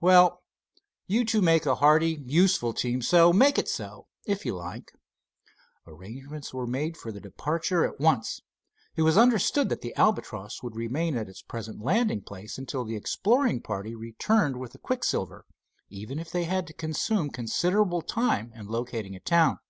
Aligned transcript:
"Well, 0.00 0.42
you 1.06 1.24
two 1.24 1.40
make 1.40 1.64
a 1.64 1.76
hardy, 1.76 2.18
useful 2.26 2.72
team, 2.72 3.00
so 3.02 3.32
make 3.32 3.56
it 3.56 3.68
so, 3.68 4.08
if 4.26 4.44
you 4.44 4.56
like." 4.56 4.90
Arrangements 5.86 6.52
were 6.52 6.66
made 6.66 6.96
for 6.96 7.12
the 7.12 7.20
departure 7.20 7.84
at 7.84 8.00
once. 8.00 8.40
It 8.96 9.02
was 9.02 9.16
understood 9.16 9.68
that 9.68 9.82
the 9.82 9.94
Albatross 9.94 10.60
would 10.60 10.74
remain 10.74 11.16
at 11.16 11.28
its 11.28 11.40
present 11.40 11.80
landing 11.80 12.22
place 12.22 12.58
until 12.58 12.84
the 12.84 12.96
exploring 12.96 13.60
party 13.60 13.94
returned 13.94 14.56
with 14.56 14.72
the 14.72 14.80
quicksilver, 14.80 15.46
even 15.88 16.18
if 16.18 16.32
they 16.32 16.42
had 16.46 16.66
to 16.66 16.72
consume 16.72 17.30
considerable 17.30 18.02
time 18.02 18.50
in 18.56 18.66
locating 18.66 19.14
a 19.14 19.20
town. 19.20 19.60